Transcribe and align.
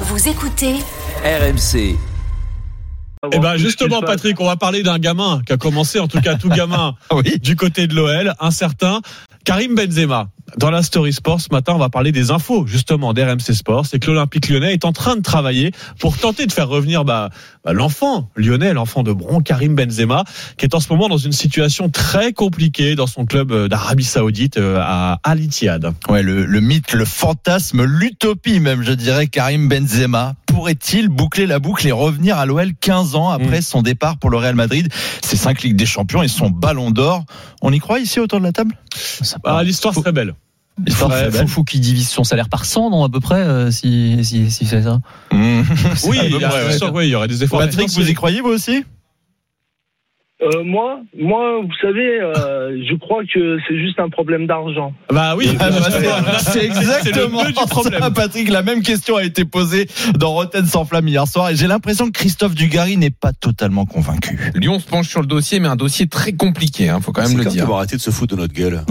Vous 0.00 0.28
écoutez 0.28 0.74
RMC. 1.24 1.96
Eh 3.32 3.38
ben 3.38 3.56
justement, 3.56 4.02
Patrick, 4.02 4.38
on 4.40 4.46
va 4.46 4.56
parler 4.56 4.82
d'un 4.82 4.98
gamin 4.98 5.40
qui 5.46 5.52
a 5.52 5.56
commencé, 5.56 5.98
en 5.98 6.06
tout 6.06 6.20
cas 6.20 6.34
tout 6.36 6.48
gamin, 6.50 6.94
Oui. 7.12 7.38
du 7.40 7.56
côté 7.56 7.86
de 7.86 7.94
l'OL, 7.94 8.34
un 8.38 8.50
certain 8.50 9.00
Karim 9.46 9.76
Benzema. 9.76 10.28
Dans 10.58 10.70
la 10.70 10.82
Story 10.82 11.12
Sport 11.12 11.40
ce 11.40 11.48
matin, 11.52 11.74
on 11.74 11.78
va 11.78 11.88
parler 11.88 12.10
des 12.10 12.32
infos 12.32 12.66
justement 12.66 13.14
d'RMC 13.14 13.52
Sport. 13.52 13.86
C'est 13.86 14.00
que 14.00 14.08
l'Olympique 14.08 14.48
lyonnais 14.48 14.72
est 14.72 14.84
en 14.84 14.90
train 14.92 15.14
de 15.14 15.20
travailler 15.20 15.70
pour 16.00 16.18
tenter 16.18 16.46
de 16.46 16.52
faire 16.52 16.68
revenir 16.68 17.04
bah, 17.04 17.30
bah, 17.64 17.72
l'enfant 17.72 18.28
lyonnais, 18.34 18.74
l'enfant 18.74 19.04
de 19.04 19.12
Bron, 19.12 19.40
Karim 19.40 19.76
Benzema, 19.76 20.24
qui 20.56 20.64
est 20.64 20.74
en 20.74 20.80
ce 20.80 20.92
moment 20.92 21.08
dans 21.08 21.16
une 21.16 21.32
situation 21.32 21.88
très 21.90 22.32
compliquée 22.32 22.96
dans 22.96 23.06
son 23.06 23.24
club 23.24 23.52
euh, 23.52 23.68
d'Arabie 23.68 24.02
Saoudite 24.02 24.56
euh, 24.56 24.80
à 24.82 25.20
Al 25.22 25.40
Ittihad. 25.40 25.92
Ouais, 26.08 26.24
le, 26.24 26.44
le 26.44 26.60
mythe, 26.60 26.92
le 26.92 27.04
fantasme, 27.04 27.84
l'utopie 27.84 28.58
même, 28.58 28.82
je 28.82 28.92
dirais, 28.92 29.28
Karim 29.28 29.68
Benzema. 29.68 30.34
Pourrait-il 30.60 31.08
boucler 31.08 31.44
la 31.44 31.58
boucle 31.58 31.86
et 31.86 31.92
revenir 31.92 32.38
à 32.38 32.46
l'OL 32.46 32.72
15 32.80 33.14
ans 33.14 33.28
après 33.28 33.60
son 33.60 33.82
départ 33.82 34.16
pour 34.16 34.30
le 34.30 34.38
Real 34.38 34.54
Madrid? 34.54 34.88
Ses 35.22 35.36
cinq 35.36 35.60
Ligues 35.62 35.76
des 35.76 35.84
Champions 35.84 36.22
et 36.22 36.28
son 36.28 36.48
ballon 36.48 36.90
d'or. 36.90 37.26
On 37.60 37.74
y 37.74 37.78
croit 37.78 37.98
ici 38.00 38.20
autour 38.20 38.38
de 38.38 38.44
la 38.44 38.52
table? 38.52 38.74
Ah, 39.44 39.62
L'histoire 39.62 39.92
serait 39.92 40.12
belle. 40.12 40.34
L'histoire 40.82 41.10
Ouais, 41.10 41.30
serait 41.30 41.46
faut 41.46 41.62
qu'il 41.62 41.82
divise 41.82 42.08
son 42.08 42.24
salaire 42.24 42.48
par 42.48 42.64
100, 42.64 42.88
non, 42.88 43.04
à 43.04 43.10
peu 43.10 43.20
près, 43.20 43.42
euh, 43.42 43.70
si, 43.70 44.18
si, 44.24 44.50
si 44.50 44.64
c'est 44.64 44.82
ça. 44.82 44.98
Mmh. 45.30 45.60
Oui, 46.06 46.20
il 46.24 46.36
y, 46.40 46.44
a- 46.44 46.72
sûr, 46.72 46.90
oui, 46.94 47.06
il 47.08 47.10
y 47.10 47.14
aurait 47.14 47.28
des 47.28 47.44
efforts. 47.44 47.58
Patrick, 47.58 47.90
vous 47.90 48.08
y 48.10 48.14
croyez 48.14 48.40
vous 48.40 48.48
aussi? 48.48 48.82
Euh, 50.42 50.62
moi, 50.64 51.00
moi, 51.18 51.60
vous 51.62 51.72
savez, 51.80 52.20
euh, 52.20 52.76
je 52.86 52.94
crois 52.96 53.22
que 53.24 53.56
c'est 53.66 53.78
juste 53.78 53.98
un 53.98 54.10
problème 54.10 54.46
d'argent. 54.46 54.92
Bah 55.10 55.34
oui, 55.34 55.48
Ah, 55.58 55.70
bah, 55.70 56.38
c'est- 56.40 56.64
exactement 56.66 57.42
le 57.42 57.48
du 57.52 57.54
problème. 57.54 58.00
ça, 58.02 58.10
Patrick. 58.10 58.50
La 58.50 58.62
même 58.62 58.82
question 58.82 59.16
a 59.16 59.24
été 59.24 59.46
posée 59.46 59.88
dans 60.18 60.32
Rotten 60.32 60.66
sans 60.66 60.84
flamme 60.84 61.08
hier 61.08 61.26
soir 61.26 61.48
et 61.48 61.56
j'ai 61.56 61.66
l'impression 61.66 62.06
que 62.06 62.12
Christophe 62.12 62.54
Dugarry 62.54 62.98
n'est 62.98 63.10
pas 63.10 63.32
totalement 63.32 63.86
convaincu. 63.86 64.38
Lyon 64.54 64.78
se 64.78 64.86
penche 64.86 65.08
sur 65.08 65.20
le 65.22 65.26
dossier, 65.26 65.58
mais 65.58 65.68
un 65.68 65.76
dossier 65.76 66.06
très 66.06 66.32
compliqué, 66.34 66.90
hein, 66.90 67.00
faut 67.00 67.12
quand 67.12 67.22
même 67.26 67.38
le 67.38 67.44
quand 67.44 67.50
dire. 67.50 67.62
qu'ils 67.62 67.68
vont 67.70 67.76
arrêter 67.78 67.96
de 67.96 68.02
se 68.02 68.10
foutre 68.10 68.36
de 68.36 68.42
notre 68.42 68.52
gueule. 68.54 68.82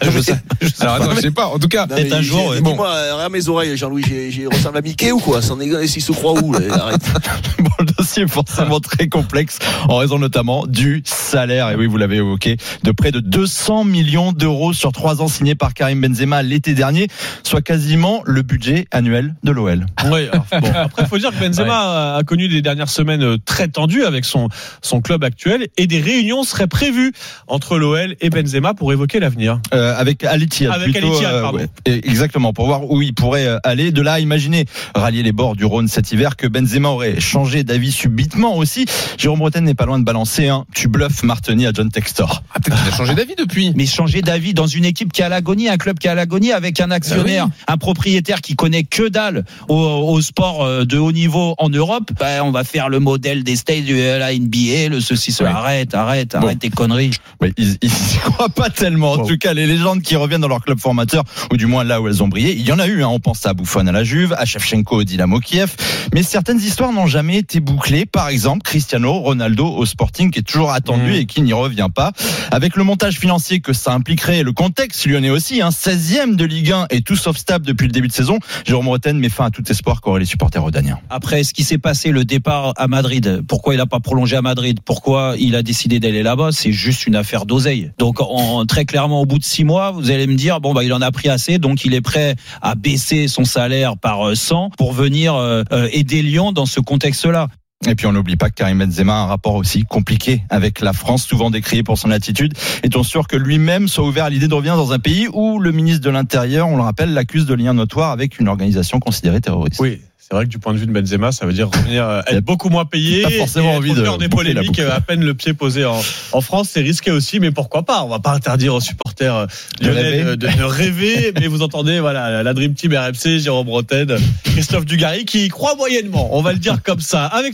Je 0.10 0.20
sais. 0.20 0.34
Alors 0.80 0.94
attends, 0.94 1.14
je 1.14 1.20
sais 1.20 1.30
pas. 1.30 1.46
En 1.46 1.58
tout 1.58 1.68
cas, 1.68 1.86
mais 1.88 2.12
un 2.12 2.22
jour. 2.22 2.54
Dis-moi, 2.54 2.88
euh, 2.88 3.14
regarde 3.14 3.32
mes 3.32 3.48
oreilles, 3.48 3.76
Jean-Louis, 3.76 4.04
j'ai, 4.30 4.46
ressemble 4.46 4.78
à 4.78 4.80
Mickey 4.80 5.12
ou 5.12 5.18
quoi? 5.18 5.42
C'en 5.42 5.60
est, 5.60 5.86
s'il 5.86 6.02
se 6.02 6.12
croit 6.12 6.32
où 6.32 6.52
là 6.52 6.60
Arrête. 6.70 7.00
Bon, 7.58 7.70
le 7.80 7.86
dossier 7.86 8.22
est 8.22 8.28
forcément 8.28 8.78
très 8.78 9.08
complexe 9.08 9.58
en 9.88 9.96
raison 9.96 10.18
notamment 10.18 10.66
du 10.66 11.02
salaire, 11.04 11.70
et 11.70 11.76
oui, 11.76 11.86
vous 11.86 11.96
l'avez 11.96 12.16
évoqué, 12.16 12.56
de 12.84 12.92
près 12.92 13.10
de 13.10 13.20
200 13.20 13.84
millions 13.84 14.32
d'euros 14.32 14.72
sur 14.72 14.92
trois 14.92 15.20
ans 15.22 15.28
signé 15.28 15.54
par 15.54 15.74
Karim 15.74 16.00
Benzema 16.00 16.42
l'été 16.42 16.74
dernier, 16.74 17.08
soit 17.42 17.62
quasiment 17.62 18.22
le 18.24 18.42
budget 18.42 18.86
annuel 18.92 19.34
de 19.42 19.50
l'OL. 19.50 19.86
Oui, 20.06 20.28
alors, 20.32 20.46
bon, 20.60 20.72
après, 20.74 21.02
il 21.02 21.08
faut 21.08 21.18
dire 21.18 21.30
que 21.30 21.44
Benzema 21.44 22.16
a 22.16 22.22
connu 22.22 22.48
des 22.48 22.62
dernières 22.62 22.88
semaines 22.88 23.22
euh, 23.22 23.36
très 23.44 23.68
tendues 23.68 24.04
avec 24.04 24.24
son, 24.24 24.48
son 24.82 25.00
club 25.00 25.24
actuel 25.24 25.66
et 25.76 25.86
des 25.86 26.00
réunions 26.00 26.44
seraient 26.44 26.68
prévues 26.68 27.12
entre 27.46 27.78
l'OL 27.78 28.14
et 28.20 28.30
Benzema 28.30 28.74
pour 28.74 28.92
évoquer 28.92 29.20
l'avenir. 29.20 29.60
Euh, 29.74 29.87
avec 29.96 30.24
Al 30.24 30.42
Ittihad, 30.42 30.72
Avec 30.72 30.92
plutôt, 30.92 31.20
pardon. 31.20 31.58
ouais, 31.58 31.68
exactement, 31.86 32.52
pour 32.52 32.66
voir 32.66 32.90
où 32.90 33.02
il 33.02 33.14
pourrait 33.14 33.46
euh, 33.46 33.58
aller. 33.64 33.90
De 33.92 34.02
là 34.02 34.14
à 34.14 34.20
imaginer 34.20 34.66
rallier 34.94 35.22
les 35.22 35.32
bords 35.32 35.56
du 35.56 35.64
Rhône 35.64 35.88
cet 35.88 36.12
hiver, 36.12 36.36
que 36.36 36.46
Benzema 36.46 36.88
aurait 36.88 37.20
changé 37.20 37.64
d'avis 37.64 37.92
subitement 37.92 38.56
aussi. 38.56 38.84
Jérôme 39.18 39.38
Bretagne 39.40 39.64
n'est 39.64 39.74
pas 39.74 39.86
loin 39.86 39.98
de 39.98 40.04
balancer 40.04 40.48
un 40.48 40.64
tu 40.74 40.88
bluffes 40.88 41.22
Martini 41.22 41.66
à 41.66 41.72
John 41.72 41.90
Textor. 41.90 42.42
ah, 42.54 42.60
peut-être 42.60 42.78
qu'il 42.82 42.92
a 42.92 42.96
changé 42.96 43.14
d'avis 43.14 43.34
depuis. 43.36 43.72
mais 43.76 43.86
changer 43.86 44.22
d'avis 44.22 44.54
dans 44.54 44.66
une 44.66 44.84
équipe 44.84 45.12
qui 45.12 45.22
a 45.22 45.28
l'agonie, 45.28 45.68
un 45.68 45.76
club 45.76 45.98
qui 45.98 46.08
a 46.08 46.14
l'agonie 46.14 46.52
avec 46.52 46.80
un 46.80 46.90
actionnaire, 46.90 47.48
un 47.66 47.76
propriétaire 47.76 48.40
qui 48.40 48.54
connaît 48.56 48.84
que 48.84 49.08
dalle 49.08 49.44
au, 49.68 49.76
au 49.76 50.20
sport 50.20 50.64
euh, 50.64 50.84
de 50.84 50.98
haut 50.98 51.12
niveau 51.12 51.54
en 51.58 51.68
Europe, 51.68 52.10
ben, 52.18 52.42
on 52.42 52.50
va 52.50 52.64
faire 52.64 52.88
le 52.88 53.00
modèle 53.00 53.44
des 53.44 53.56
States 53.56 53.84
de 53.86 54.18
la 54.18 54.32
NBA, 54.34 54.88
le 54.90 55.00
ceci, 55.00 55.32
cela. 55.32 55.50
Oui. 55.50 55.56
Arrête, 55.56 55.94
arrête, 55.94 56.32
Bon. 56.32 56.46
arrête 56.46 56.58
tes 56.58 56.70
conneries. 56.70 57.12
Oui, 57.40 57.52
ils 57.56 57.76
ils 57.82 57.88
y 57.88 58.18
croient 58.18 58.48
pas 58.48 58.70
tellement. 58.70 59.12
En 59.12 59.16
Bon. 59.18 59.26
tout 59.26 59.38
cas, 59.38 59.54
les 59.54 59.66
légendes 59.78 60.02
qui 60.02 60.16
reviennent 60.16 60.40
dans 60.40 60.48
leur 60.48 60.60
club 60.62 60.78
formateur, 60.78 61.24
ou 61.52 61.56
du 61.56 61.66
moins 61.66 61.84
là 61.84 62.00
où 62.00 62.08
elles 62.08 62.22
ont 62.22 62.28
brillé, 62.28 62.54
il 62.54 62.66
y 62.66 62.72
en 62.72 62.78
a 62.78 62.86
eu. 62.86 63.02
Hein. 63.02 63.08
On 63.08 63.20
pense 63.20 63.46
à 63.46 63.54
Buffon 63.54 63.86
à 63.86 63.92
la 63.92 64.04
Juve, 64.04 64.34
à 64.38 64.44
Shevchenko 64.44 64.96
au 64.96 65.04
Dynamo 65.04 65.40
Kiev. 65.40 65.74
Mais 66.12 66.22
certaines 66.22 66.60
histoires 66.60 66.92
n'ont 66.92 67.06
jamais 67.06 67.38
été 67.38 67.60
bouclées. 67.60 68.06
Par 68.06 68.28
exemple, 68.28 68.62
Cristiano 68.62 69.12
Ronaldo 69.20 69.66
au 69.66 69.86
Sporting, 69.86 70.30
qui 70.30 70.40
est 70.40 70.42
toujours 70.42 70.72
attendu 70.72 71.10
Mm. 71.10 71.14
et 71.14 71.26
qui 71.26 71.42
n'y 71.42 71.52
revient 71.52 71.88
pas. 71.94 72.12
Avec 72.50 72.76
le 72.76 72.84
montage 72.84 73.18
financier 73.18 73.60
que 73.60 73.72
ça 73.72 73.92
impliquerait, 73.92 74.42
le 74.42 74.52
contexte 74.52 75.06
lyonnais 75.06 75.30
aussi, 75.30 75.62
hein, 75.62 75.70
16e 75.70 76.34
de 76.36 76.44
Ligue 76.44 76.72
1 76.72 76.86
et 76.90 77.02
tout 77.02 77.16
sauf 77.16 77.36
stable 77.36 77.64
depuis 77.66 77.86
le 77.86 77.92
début 77.92 78.08
de 78.08 78.12
saison, 78.12 78.38
Jérôme 78.66 78.88
Roten 78.88 79.18
met 79.18 79.28
fin 79.28 79.46
à 79.46 79.50
tout 79.50 79.62
espoir 79.70 80.00
qu'auraient 80.00 80.20
les 80.20 80.26
supporters 80.26 80.62
rodaniens. 80.62 80.98
Après, 81.10 81.44
ce 81.44 81.54
qui 81.54 81.62
s'est 81.62 81.78
passé, 81.78 82.10
le 82.10 82.24
départ 82.24 82.72
à 82.76 82.88
Madrid, 82.88 83.42
pourquoi 83.46 83.74
il 83.74 83.76
n'a 83.76 83.86
pas 83.86 84.00
prolongé 84.00 84.36
à 84.36 84.42
Madrid, 84.42 84.80
pourquoi 84.84 85.34
il 85.38 85.54
a 85.54 85.62
décidé 85.62 86.00
d'aller 86.00 86.22
là-bas, 86.22 86.50
c'est 86.52 86.72
juste 86.72 87.06
une 87.06 87.16
affaire 87.16 87.46
d'oseille. 87.46 87.92
Donc, 87.98 88.20
en, 88.20 88.66
très 88.66 88.84
clairement, 88.84 89.20
au 89.20 89.26
bout 89.26 89.38
de 89.38 89.44
six 89.44 89.64
mois, 89.64 89.67
vous 89.68 90.10
allez 90.10 90.26
me 90.26 90.34
dire, 90.34 90.60
bon, 90.60 90.72
bah, 90.72 90.84
il 90.84 90.92
en 90.92 91.00
a 91.00 91.10
pris 91.10 91.28
assez, 91.28 91.58
donc 91.58 91.84
il 91.84 91.94
est 91.94 92.00
prêt 92.00 92.36
à 92.62 92.74
baisser 92.74 93.28
son 93.28 93.44
salaire 93.44 93.96
par 93.96 94.28
euh, 94.28 94.34
100 94.34 94.70
pour 94.76 94.92
venir 94.92 95.34
euh, 95.34 95.62
euh, 95.72 95.88
aider 95.92 96.22
Lyon 96.22 96.52
dans 96.52 96.66
ce 96.66 96.80
contexte-là. 96.80 97.48
Et 97.86 97.94
puis 97.94 98.06
on 98.06 98.12
n'oublie 98.12 98.36
pas 98.36 98.50
que 98.50 98.54
Karim 98.54 98.78
Benzema 98.78 99.14
a 99.14 99.22
un 99.22 99.26
rapport 99.26 99.54
aussi 99.54 99.84
compliqué 99.84 100.42
avec 100.50 100.80
la 100.80 100.92
France, 100.92 101.24
souvent 101.24 101.48
décrié 101.48 101.84
pour 101.84 101.96
son 101.96 102.10
attitude. 102.10 102.54
Est-on 102.82 103.04
sûr 103.04 103.28
que 103.28 103.36
lui-même 103.36 103.86
soit 103.86 104.04
ouvert 104.04 104.24
à 104.24 104.30
l'idée 104.30 104.48
de 104.48 104.54
revenir 104.54 104.76
dans 104.76 104.92
un 104.92 104.98
pays 104.98 105.28
où 105.32 105.60
le 105.60 105.70
ministre 105.70 106.04
de 106.04 106.10
l'Intérieur, 106.10 106.66
on 106.66 106.76
le 106.76 106.82
rappelle, 106.82 107.14
l'accuse 107.14 107.46
de 107.46 107.54
liens 107.54 107.74
notoires 107.74 108.10
avec 108.10 108.40
une 108.40 108.48
organisation 108.48 108.98
considérée 108.98 109.40
terroriste? 109.40 109.78
Oui. 109.78 110.00
C'est 110.28 110.34
vrai 110.34 110.44
que 110.44 110.50
du 110.50 110.58
point 110.58 110.74
de 110.74 110.78
vue 110.78 110.86
de 110.86 110.92
Benzema, 110.92 111.32
ça 111.32 111.46
veut 111.46 111.54
dire 111.54 111.70
revenir, 111.70 112.06
euh, 112.06 112.20
être 112.26 112.44
beaucoup 112.44 112.68
moins 112.68 112.84
payé. 112.84 113.22
Pas 113.22 113.30
forcément 113.30 113.68
et 113.68 113.72
être 113.72 113.78
envie 113.78 113.94
de 113.94 114.18
des 114.18 114.28
polémiques, 114.28 114.78
euh, 114.78 114.94
à 114.94 115.00
peine 115.00 115.24
le 115.24 115.32
pied 115.32 115.54
posé 115.54 115.86
en, 115.86 115.98
en 116.32 116.40
France, 116.42 116.68
c'est 116.70 116.82
risqué 116.82 117.10
aussi, 117.10 117.40
mais 117.40 117.50
pourquoi 117.50 117.82
pas 117.82 118.02
On 118.02 118.08
va 118.08 118.18
pas 118.18 118.34
interdire 118.34 118.74
aux 118.74 118.80
supporters 118.80 119.07
euh, 119.26 119.46
lyonnais 119.80 120.24
de, 120.24 120.34
de- 120.34 120.46
de 120.58 120.62
rêver, 120.64 121.32
mais 121.40 121.46
vous 121.46 121.62
entendez, 121.62 122.00
voilà, 122.00 122.42
la 122.42 122.54
Dream 122.54 122.74
Team 122.74 122.92
RMC, 122.94 123.38
Jérôme 123.38 123.66
Bretagne, 123.66 124.16
Christophe 124.44 124.84
Dugarry, 124.84 125.24
qui 125.24 125.46
y 125.46 125.48
croit 125.48 125.74
moyennement, 125.76 126.36
on 126.36 126.42
va 126.42 126.52
le 126.52 126.58
dire 126.58 126.82
comme 126.82 127.00
ça. 127.00 127.26
Avec 127.26 127.46